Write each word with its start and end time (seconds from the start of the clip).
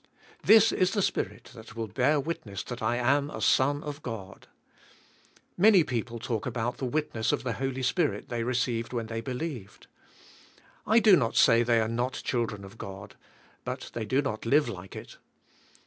This 0.41 0.71
is 0.71 0.93
the 0.93 1.01
Spirit 1.03 1.51
that 1.53 1.75
will 1.75 1.85
bear 1.85 2.19
wit 2.19 2.43
ness 2.43 2.63
that 2.63 2.81
I 2.81 2.95
am 2.97 3.29
a 3.29 3.39
son 3.39 3.83
of 3.83 4.01
God. 4.01 4.47
Many 5.55 5.83
people 5.83 6.17
talk 6.17 6.47
about 6.47 6.77
the 6.77 6.85
witness 6.87 7.31
of 7.31 7.43
the 7.43 7.53
Holy 7.53 7.83
Spirit 7.83 8.27
they 8.27 8.41
received 8.43 8.93
when 8.93 9.05
they 9.05 9.21
believed. 9.21 9.85
I 10.87 10.97
do 10.97 11.15
not 11.15 11.35
say 11.35 11.61
they 11.61 11.79
are 11.79 11.87
not 11.87 12.13
children 12.23 12.65
of 12.65 12.79
God, 12.79 13.13
but 13.63 13.91
they 13.93 14.05
do 14.05 14.23
not 14.23 14.43
live 14.43 14.67
like 14.67 14.95
it. 14.95 15.17